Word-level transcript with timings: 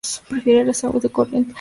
Prefiere 0.27 0.65
las 0.65 0.83
aguas 0.83 1.03
de 1.03 1.09
corriente 1.11 1.31
lenta 1.35 1.37
y 1.39 1.43
humedales. 1.43 1.49